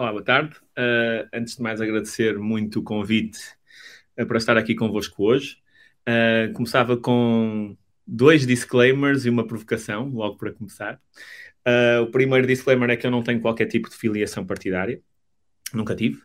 [0.00, 0.56] Olá, boa tarde.
[0.78, 3.38] Uh, antes de mais, agradecer muito o convite
[4.18, 5.58] uh, para estar aqui convosco hoje.
[6.08, 7.76] Uh, começava com
[8.06, 10.98] dois disclaimers e uma provocação, logo para começar.
[12.02, 15.02] o primeiro disclaimer é que eu não tenho qualquer tipo de filiação partidária,
[15.74, 16.18] nunca tive,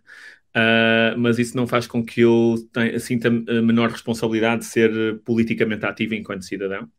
[1.18, 5.86] mas isso não faz com que eu tenha, sinta a menor responsabilidade de ser politicamente
[5.86, 6.90] ativo enquanto cidadão.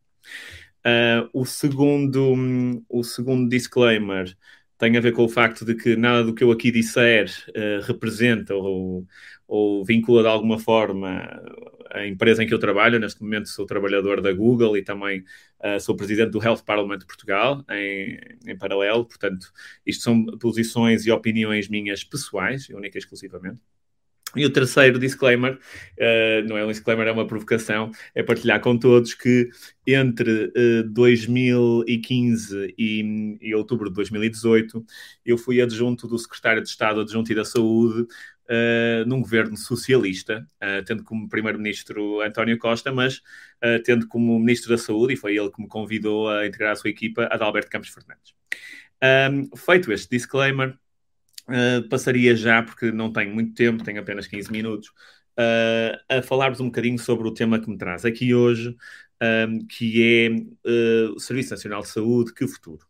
[1.32, 4.36] o, segundo, o segundo disclaimer
[4.79, 7.84] tem a ver com o facto de que nada do que eu aqui disser uh,
[7.86, 9.07] representa ou,
[9.46, 11.43] ou, vincula de alguma forma
[11.90, 12.99] a empresa em que eu trabalho.
[12.99, 15.25] Neste momento sou trabalhador da Google e também
[15.61, 19.04] uh, sou presidente do Health Parliament de Portugal, em, em, paralelo.
[19.07, 19.52] Portanto,
[19.85, 23.61] isto são posições e opiniões minhas pessoais, única e exclusivamente.
[24.36, 28.77] E o terceiro disclaimer, uh, não é um disclaimer, é uma provocação, é partilhar com
[28.77, 29.49] todos que
[29.86, 34.84] entre uh, 2015 e, e, outubro de 2018
[35.25, 40.47] eu fui adjunto do secretário de Estado adjunto da Saúde uh, num governo socialista,
[40.86, 43.22] tendo como primeiro-ministro António Costa, mas
[43.84, 46.91] tendo como ministro da Saúde, e foi ele que me convidou a integrar a sua
[46.91, 48.34] equipa, Adalberto Campos Fernandes.
[49.03, 50.77] Um, feito este disclaimer,
[51.48, 54.89] Uh, passaria já, porque não tenho muito tempo, tenho apenas 15 minutos,
[55.39, 59.66] uh, a falar-vos um bocadinho sobre o tema que me traz aqui hoje, um, ehm,
[59.66, 62.84] que é o Serviço Nacional de Saúde, que futuro.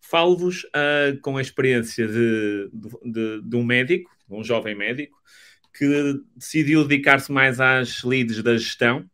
[0.00, 0.66] Falo-vos
[1.22, 2.70] com a experiência de,
[3.04, 5.16] de, de, um médico, um jovem médico,
[5.72, 5.86] que
[6.34, 9.08] decidiu dedicar-se mais às leads da gestão,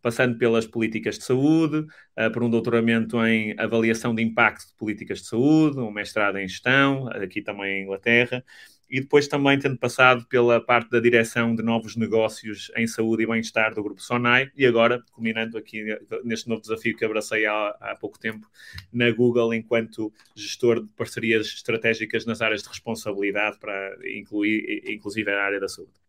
[0.00, 5.20] passando pelas políticas de saúde, uh, por um doutoramento em avaliação de impacto de políticas
[5.20, 8.44] de saúde, um mestrado em gestão, aqui também em Inglaterra,
[8.88, 13.26] e depois também tendo passado pela parte da direção de novos negócios em saúde e
[13.26, 15.84] bem-estar do Grupo Sonai, e agora, culminando aqui
[16.22, 18.46] neste novo desafio que abracei há, há pouco tempo
[18.92, 25.42] na Google, enquanto gestor de parcerias estratégicas nas áreas de responsabilidade, para incluir, inclusive, a
[25.42, 26.03] área da saúde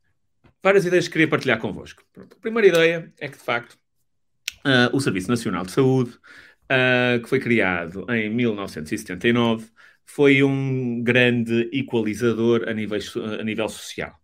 [0.66, 2.04] várias ideias que queria partilhar convosco.
[2.18, 3.74] A primeira ideia é que, de facto,
[4.66, 9.68] uh, o Serviço Nacional de Saúde, uh, que foi criado em 1979,
[10.04, 12.98] foi um grande equalizador a nível,
[13.40, 14.20] a nível social.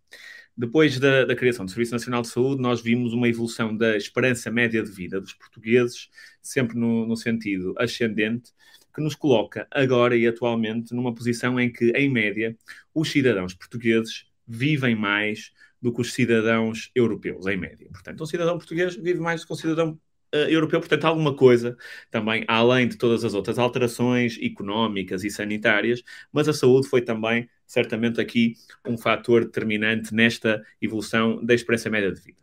[0.57, 4.49] Depois da, da, criação do Serviço Nacional de Saúde, nós vimos uma evolução da esperança
[4.49, 6.09] média de vida dos portugueses,
[6.41, 8.51] sempre no, no sentido ascendente,
[8.95, 12.57] que nos coloca agora e atualmente numa posição em que, em média,
[12.95, 17.87] os cidadãos portugueses vivem mais do que os cidadãos europeus, em média.
[17.91, 19.99] Portanto, um cidadão português vive mais do que um cidadão
[20.33, 21.75] uh, europeu, portanto, alguma coisa
[22.09, 27.49] também, além de todas as outras alterações económicas e sanitárias, mas a saúde foi também,
[27.65, 28.53] certamente, aqui
[28.87, 32.39] um fator determinante nesta evolução da experiência média de vida.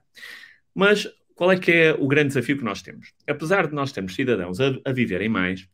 [0.74, 3.12] Mas qual é que é o grande desafio que nós temos?
[3.26, 5.68] Apesar de nós termos cidadãos a, a viverem mais,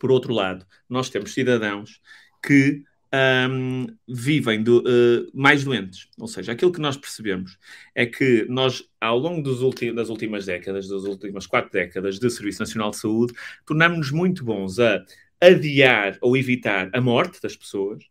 [0.00, 2.00] por outro lado, nós temos cidadãos
[2.42, 2.82] que
[3.14, 6.08] um, vivem do, uh, mais doentes.
[6.18, 7.58] Ou seja, aquilo que nós percebemos
[7.94, 12.90] é que nós, ao longo das últimas décadas, das últimas quatro décadas de Serviço Nacional
[12.90, 15.04] de Saúde, tornamos-nos muito bons a
[15.40, 18.04] adiar ou evitar a morte das pessoas,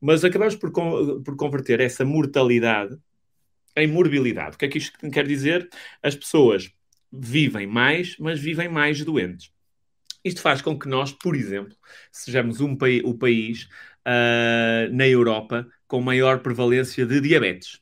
[0.00, 2.98] mas acabamos por, por converter essa mortalidade
[3.76, 4.56] em morbilidade.
[4.56, 5.68] O que é que isto quer dizer?
[6.02, 6.70] As pessoas
[7.12, 9.50] vivem mais, mas vivem mais doentes.
[10.22, 11.74] Isto faz com que nós, por exemplo,
[12.12, 13.68] sejamos um, o país
[14.06, 17.80] uh, na Europa com maior prevalência de diabetes.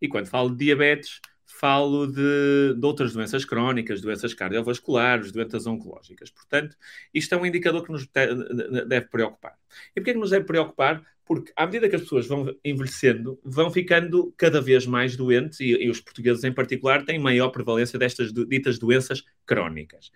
[0.00, 1.20] E quando falo de diabetes,
[1.58, 6.30] falo de, de, outras doenças crónicas, doenças cardiovasculares, doenças oncológicas.
[6.30, 6.76] Portanto,
[7.14, 9.56] isto é um indicador que nos deve preocupar.
[9.94, 11.02] E porquê é que nos deve preocupar?
[11.24, 15.70] Porque à medida que as pessoas vão envelhecendo, vão ficando cada vez mais doentes, e,
[15.70, 20.12] e os portugueses em particular têm maior prevalência destas ditas doenças crónicas.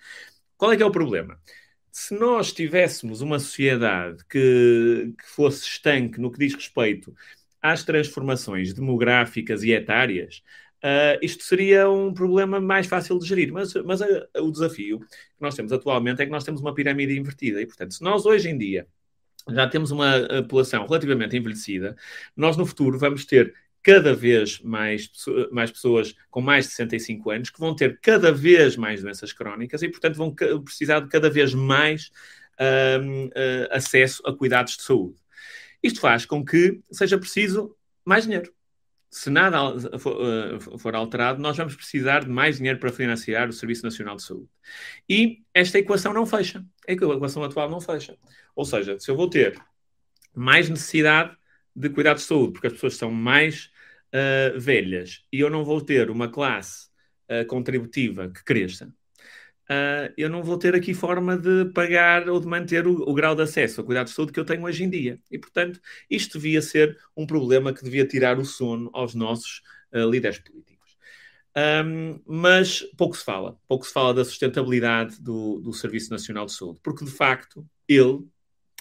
[0.57, 1.41] Qual é que é o problema?
[2.01, 7.15] Se nós tivéssemos uma sociedade que, que fosse estanque no que diz respeito
[7.61, 10.43] às transformações demográficas e etárias,
[10.83, 13.53] uh, isto seria um problema mais fácil de gerir.
[13.53, 15.07] Mas, mas a, a, o desafio que
[15.41, 17.61] nós temos atualmente é que nós temos uma pirâmide invertida.
[17.61, 18.87] E, portanto, se nós hoje em dia
[19.51, 21.97] já temos uma população relativamente envelhecida,
[22.35, 25.11] nós no futuro vamos ter cada vez mais,
[25.51, 29.83] mais pessoas com mais de 65 anos que vão ter cada vez mais doenças crónicas
[29.83, 32.11] e, portanto, vão precisar de cada vez mais
[32.61, 33.31] uh,
[33.71, 35.17] acesso a cuidados de saúde.
[35.83, 37.75] Isto faz com que seja preciso
[38.05, 38.53] mais dinheiro.
[39.11, 43.83] Se nada uh, for alterado, nós vamos precisar de mais dinheiro para financiar o Serviço
[43.83, 44.49] Nacional de Saúde.
[45.09, 46.65] E esta equação não fecha.
[46.87, 48.17] A equação atual não fecha.
[48.55, 49.61] Ou seja, se eu vou ter
[50.35, 51.37] mais necessidade
[51.75, 53.71] de cuidados de saúde, porque as pessoas são mais
[54.15, 56.89] uh, velhas e eu não vou ter uma classe
[57.31, 58.87] uh, contributiva que cresça,
[59.69, 63.35] uh, eu não vou ter aqui forma de pagar ou de manter o, o, grau
[63.35, 65.19] de acesso a cuidados de saúde que eu tenho hoje em dia.
[65.31, 69.63] E, portanto, isto devia ser um problema que devia tirar o sono aos nossos
[69.93, 70.81] líderes políticos.
[71.57, 76.53] Um, mas pouco se fala, pouco se fala da sustentabilidade do, do Serviço Nacional de
[76.53, 78.21] Saúde, porque de facto ele,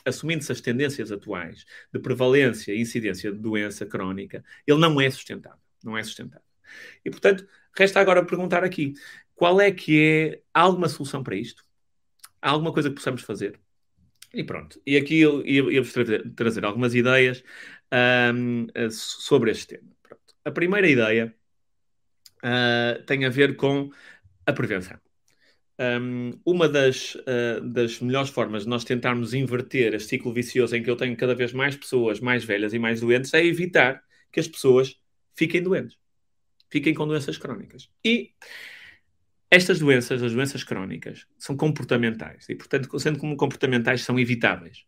[0.05, 5.59] assumindo-se as tendências atuais de prevalência e incidência de doença crónica, ele não é sustentável,
[5.83, 6.45] não é sustentável.
[7.03, 7.47] E portanto,
[7.77, 8.93] resta agora perguntar aqui,
[9.35, 11.65] qual é que é há alguma solução para isto?
[12.41, 13.59] Há alguma coisa que possamos fazer?
[14.33, 14.79] E pronto.
[14.85, 15.93] E aqui eu ia-vos
[16.35, 17.43] trazer, algumas ideias
[18.33, 19.89] um, sobre este tema.
[20.03, 20.35] Pronto.
[20.45, 21.35] A primeira ideia
[22.43, 23.91] uh, tem a ver com
[24.45, 24.99] a prevenção.
[25.79, 30.83] Um, uma das, uh, das melhores formas de nós tentarmos inverter este ciclo vicioso em
[30.83, 34.41] que eu tenho cada vez mais pessoas mais velhas e mais doentes é evitar que
[34.41, 34.99] as pessoas
[35.33, 35.97] fiquem doentes,
[36.69, 37.89] fiquem com doenças crónicas.
[38.03, 38.31] E
[39.49, 44.85] estas doenças, as doenças crónicas, são comportamentais e, portanto, sendo como comportamentais, são evitáveis.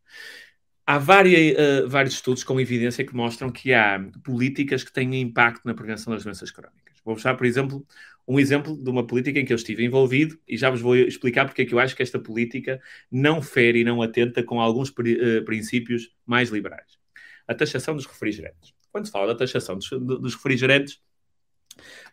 [0.86, 5.66] Há várias, uh, vários estudos com evidência que mostram que há políticas que têm impacto
[5.66, 6.98] na prevenção das doenças crónicas.
[7.04, 7.86] Vou mostrar, por exemplo,
[8.32, 11.46] um exemplo de uma política em que eu estive envolvido e já vos vou explicar
[11.46, 12.82] porque é que eu acho que esta política
[13.12, 16.98] não fere e não atenta com alguns uh, princípios mais liberais.
[17.46, 18.74] A taxação dos refrigerantes.
[18.90, 21.02] Quando se fala da taxação dos, dos refrigerantes,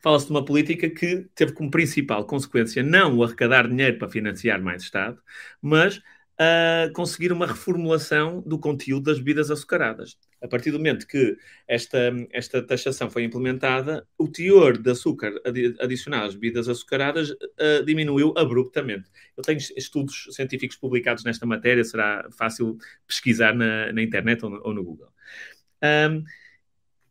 [0.02, 4.60] fala-se de uma política que teve como principal consequência não o arrecadar dinheiro para financiar
[4.60, 5.22] mais Estado,
[5.62, 6.02] mas
[6.38, 10.16] a conseguir uma reformulação do conteúdo das bebidas açucaradas.
[10.40, 11.36] A partir do momento que
[11.66, 11.98] esta,
[12.32, 15.32] esta taxação foi implementada, o teor de açúcar
[15.80, 19.10] adicionado às bebidas açucaradas uh, diminuiu abruptamente.
[19.36, 24.60] Eu tenho estudos científicos publicados nesta matéria, será fácil pesquisar na, na internet ou no,
[24.62, 25.08] ou no Google.
[25.82, 26.22] Um,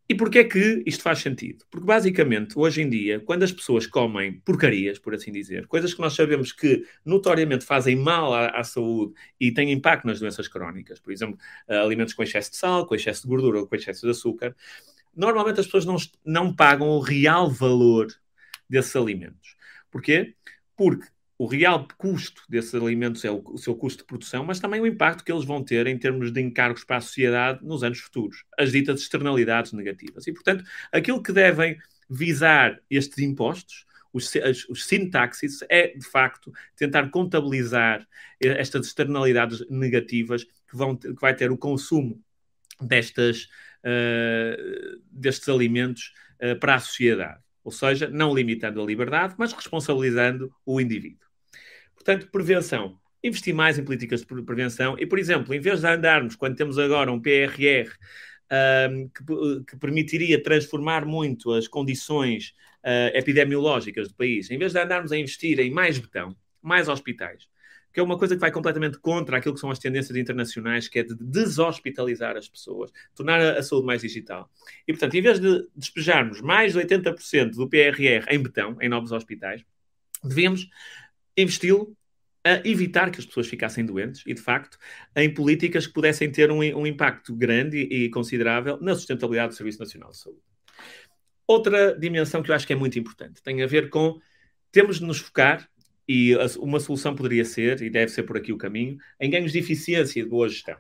[0.10, 1.66] e porquê é que isto faz sentido?
[1.70, 6.00] Porque basicamente, hoje em dia, quando as pessoas comem porcarias, por assim dizer, coisas que
[6.00, 11.00] nós sabemos que notoriamente fazem mal à, à saúde e têm impacto nas doenças crónicas,
[11.00, 11.38] por exemplo,
[11.68, 14.56] alimentos com excesso de sal, com excesso de gordura ou com excesso de açúcar,
[15.14, 18.08] normalmente as pessoas não, não pagam o real valor
[18.70, 19.58] desses alimentos.
[19.92, 20.36] Porquê?
[20.76, 21.06] Porque
[21.38, 24.88] o real custo desses alimentos é o, o, seu custo de produção, mas também o
[24.88, 28.44] impacto que eles vão ter em termos de encargos para a sociedade nos anos futuros,
[28.58, 30.26] as ditas externalidades negativas.
[30.26, 31.78] E, portanto, aquilo que devem
[32.10, 34.32] visar estes impostos, os,
[34.70, 38.08] os sin taxes, é, de facto, tentar contabilizar
[38.40, 42.20] estas externalidades negativas que, vão, que vai ter o consumo
[42.82, 43.48] destas,
[43.84, 47.42] uh, destes alimentos uh, para a sociedade.
[47.64, 51.27] Ou seja, não limitando a liberdade, mas responsabilizando o indivíduo.
[52.08, 52.98] Portanto, prevenção.
[53.22, 56.80] Investir mais em políticas de prevenção e, por exemplo, em vez de andarmos, quando temos
[56.80, 57.92] agora um PRR
[58.90, 62.54] um, que, que, permitiria transformar muito as condições
[62.86, 67.50] uh, epidemiológicas do país, em vez de andarmos a investir em mais betão, mais hospitais,
[67.92, 71.00] que é uma coisa que vai completamente contra aquilo que são as tendências internacionais, que
[71.00, 74.50] é de deshospitalizar as pessoas, tornar a, a saúde mais digital.
[74.88, 79.12] E, portanto, em vez de despejarmos mais de 80% do PRR em betão, em novos
[79.12, 79.62] hospitais,
[80.24, 80.70] devíamos
[81.38, 81.96] investi-lo
[82.44, 84.78] a evitar que as pessoas ficassem doentes e, de facto,
[85.16, 89.80] em políticas que pudessem ter um, um impacto grande e, considerável na sustentabilidade do Serviço
[89.80, 90.42] Nacional de Saúde.
[91.46, 94.20] Outra dimensão que eu acho que é muito importante tem a ver com
[94.72, 95.70] temos de nos focar,
[96.08, 99.60] e uma solução poderia ser, e deve ser por aqui o caminho, em ganhos de
[99.60, 100.78] eficiência e de boa gestão.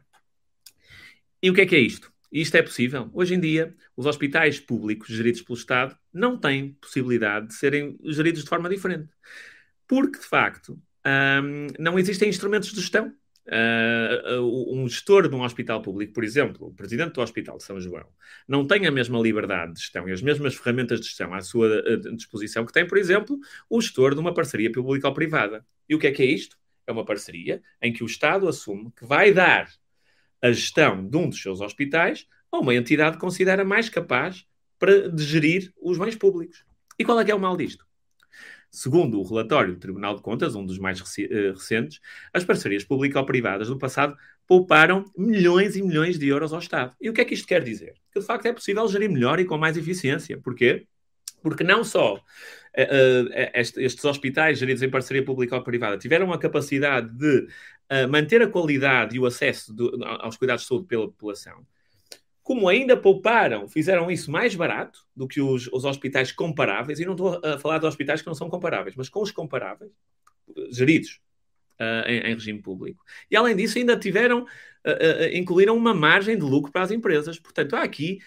[1.43, 2.11] E o que é que é isto?
[2.31, 3.09] Isto é possível.
[3.13, 8.43] Hoje em dia, os hospitais públicos geridos pelo Estado não têm possibilidade de serem geridos
[8.43, 9.09] de forma diferente
[9.87, 13.13] porque, de facto, um, não existem instrumentos de gestão.
[13.47, 17.79] Uh, um gestor de um hospital público, por exemplo, o presidente do Hospital de São
[17.79, 18.05] João,
[18.45, 21.79] não tem a mesma liberdade de gestão e as mesmas ferramentas de gestão à sua
[21.79, 23.39] uh, disposição que tem, por exemplo,
[23.69, 25.65] o gestor de uma parceria público-privada.
[25.87, 26.57] E o que é que é isto?
[26.85, 29.69] É uma parceria em que o Estado assume que vai dar
[30.41, 34.45] a gestão de um dos seus hospitais a uma entidade que considera mais capaz
[34.77, 36.65] para de gerir os bens públicos.
[36.99, 37.86] E qual é que é o mal disto?
[38.69, 41.99] Segundo o relatório do Tribunal de Contas, um dos mais eh, recentes,
[42.33, 46.95] as parcerias público-privadas no passado pouparam milhões e milhões de euros ao Estado.
[47.01, 47.95] E o que é que isto quer dizer?
[48.11, 50.37] Que de facto é possível gerir melhor e com mais eficiência.
[50.37, 50.85] Porquê?
[51.41, 52.21] Porque não só uh,
[53.77, 57.47] estes hospitais geridos em parceria público-privada tiveram a capacidade de
[57.91, 61.65] uh, manter a qualidade e o acesso do, aos cuidados de saúde pela população,
[62.47, 67.11] como ainda pouparam, fizeram isso mais barato do que os, os, hospitais comparáveis, e não
[67.11, 69.91] estou a falar de hospitais que não são comparáveis, mas com os comparáveis,
[70.71, 71.19] geridos
[71.73, 73.03] uh, em, em, regime público.
[73.29, 77.37] E além disso, ainda tiveram, uh, uh, incluíram uma margem de lucro para as empresas.
[77.37, 78.19] Portanto, há aqui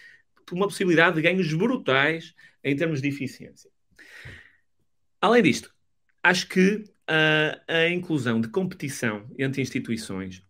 [0.52, 3.70] uma possibilidade de ganhos brutais em termos de eficiência.
[5.18, 5.74] Além disto,
[6.22, 6.84] acho que
[7.66, 10.44] a inclusão de competição entre instituições,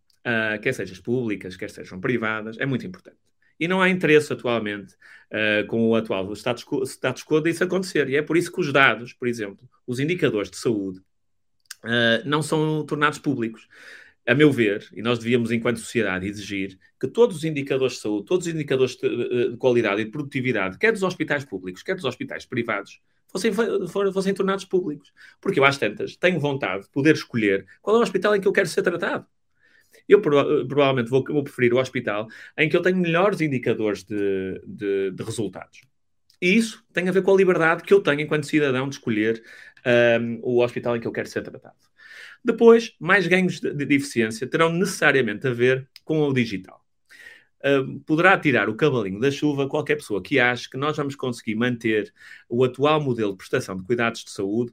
[0.61, 3.30] quer sejam públicas, quer sejam privadas, é muito importante.
[3.61, 4.95] E não há interesse atualmente,
[5.31, 8.09] uh, com o atual status quo, status quo disso acontecer.
[8.09, 11.01] E é por isso que os dados, por exemplo, os indicadores de saúde,
[12.27, 13.67] não são tornados públicos
[14.27, 18.27] a meu ver, e nós devíamos, enquanto sociedade, exigir que todos os indicadores de saúde,
[18.27, 22.05] todos os indicadores de, de qualidade e de produtividade, quer dos hospitais públicos, quer dos
[22.05, 23.51] hospitais privados, fossem,
[24.13, 25.13] fossem tornados públicos.
[25.41, 28.47] Porque eu, às tantas, tenho vontade de poder escolher qual é o hospital em que
[28.47, 29.27] eu quero ser tratado.
[30.09, 35.11] Eu provavelmente vou, vou preferir o hospital em que eu tenho melhores indicadores de, de,
[35.13, 35.81] de, resultados.
[36.41, 39.43] E isso tem a ver com a liberdade que eu tenho enquanto cidadão de escolher
[40.21, 41.77] um, o hospital em que eu quero ser tratado.
[42.45, 46.81] Depois, mais ganhos de, de eficiência terão necessariamente a ver com o digital.
[47.63, 51.55] Uh, poderá tirar o cavalinho da chuva qualquer pessoa que ache que nós vamos conseguir
[51.55, 52.11] manter
[52.49, 54.73] o atual modelo de prestação de cuidados de saúde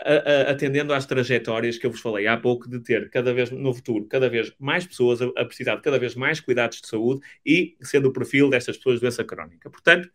[0.00, 3.50] a, a, atendendo às trajetórias que eu vos falei há pouco de ter cada vez
[3.50, 6.88] no futuro cada vez mais pessoas a, a precisar de cada vez mais cuidados de
[6.88, 9.70] saúde e sendo o perfil destas pessoas de doença crónica.
[9.70, 10.10] Portanto,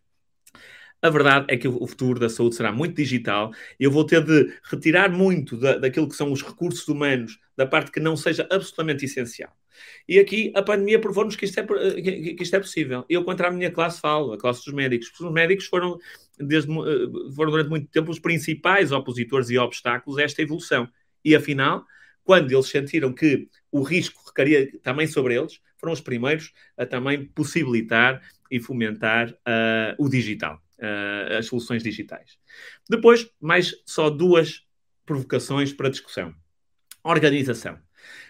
[1.04, 4.50] a verdade é que o futuro da saúde será muito digital eu vou ter de
[4.62, 9.04] retirar muito da, daquilo que são os recursos humanos, da parte que não seja absolutamente
[9.04, 9.54] essencial.
[10.08, 11.66] E aqui a pandemia provou-nos que, isto é,
[12.00, 13.04] que isto é possível.
[13.06, 15.98] Eu, contra a minha classe, falo, a classe dos médicos, os médicos foram,
[16.38, 20.88] desde, eh, foram durante muito tempo os principais opositores e obstáculos a esta evolução.
[21.22, 21.84] E afinal,
[22.22, 27.26] quando eles sentiram que o risco recaria também sobre eles, foram os primeiros a também
[27.26, 32.38] possibilitar e fomentar uh, o digital uh, as soluções digitais.
[32.88, 34.62] Depois, mais só duas
[35.04, 36.34] provocações para discussão.
[37.02, 37.78] Organização.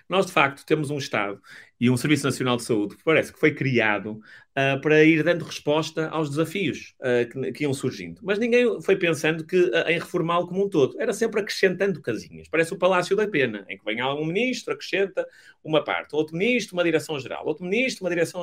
[0.08, 1.40] Nós, de facto, temos um Estado
[1.80, 5.44] e um Serviço Nacional de Saúde que parece que foi criado uh, para ir dando
[5.44, 8.20] resposta aos desafios uh, que, que, iam surgindo.
[8.22, 11.00] Mas ninguém foi pensando que, uh, em reformá-lo como um todo.
[11.00, 12.48] Era sempre acrescentando casinhas.
[12.48, 15.26] Parece o Palácio da Pena, em que vem algum ministro, acrescenta
[15.62, 18.42] uma parte, outro ministro, uma direção-geral, outro ministro, uma direção,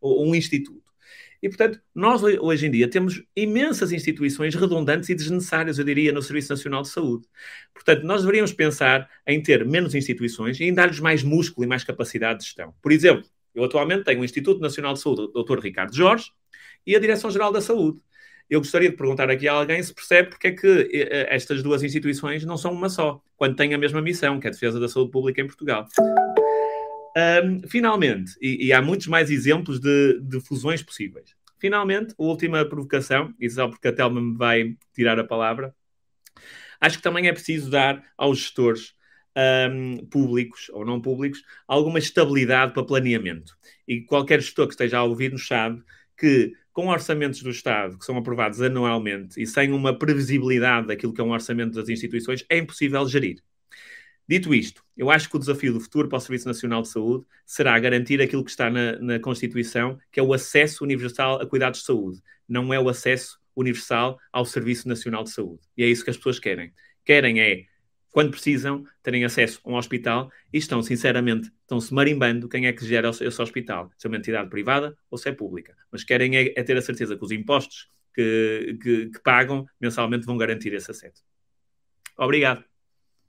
[0.00, 0.89] um instituto.
[1.42, 6.20] E, portanto, nós hoje em dia temos imensas instituições redundantes e desnecessárias, eu diria, no
[6.20, 7.26] Serviço Nacional de Saúde.
[7.72, 11.82] Portanto, nós deveríamos pensar em ter menos instituições e em dar-lhes mais músculo e mais
[11.82, 12.74] capacidade de gestão.
[12.82, 15.60] Por exemplo, eu atualmente tenho o Instituto Nacional de Saúde, o Dr.
[15.60, 16.30] Ricardo Jorge,
[16.86, 17.98] e a Direção-Geral da Saúde.
[18.48, 21.62] Eu gostaria de perguntar aqui a alguém se percebe porque é que eh, eh, estas
[21.62, 24.80] duas instituições não são uma só, quando têm a mesma missão, que é a defesa
[24.80, 25.86] da saúde pública em Portugal.
[27.16, 31.34] Um, finalmente, e, e, há muitos mais exemplos de, de, fusões possíveis.
[31.58, 35.74] Finalmente, a última provocação, e só porque a Telma me vai tirar a palavra,
[36.80, 38.94] acho que também é preciso dar aos gestores
[39.70, 43.56] um, públicos ou não públicos alguma estabilidade para planeamento.
[43.86, 45.82] E qualquer gestor que esteja a ouvir-nos sabe
[46.16, 51.20] que com orçamentos do Estado que são aprovados anualmente e sem uma previsibilidade daquilo que
[51.20, 53.42] é um orçamento das instituições, é impossível gerir.
[54.30, 57.26] Dito isto, eu acho que o desafio do futuro para o Serviço Nacional de Saúde
[57.44, 61.80] será garantir aquilo que está na, na Constituição, que é o acesso universal a cuidados
[61.80, 62.22] de saúde.
[62.48, 65.62] Não é o acesso universal ao Serviço Nacional de Saúde.
[65.76, 66.72] E é isso que as pessoas querem.
[67.04, 67.64] Querem é,
[68.08, 72.86] quando precisam, terem acesso a um hospital e estão, sinceramente, estão-se marimbando quem é que
[72.86, 73.90] gera esse hospital.
[73.98, 75.76] Se é uma entidade privada ou se é pública.
[75.90, 80.24] Mas querem é, é ter a certeza que os impostos que, que, que pagam mensalmente
[80.24, 81.24] vão garantir esse acesso.
[82.16, 82.69] Obrigado.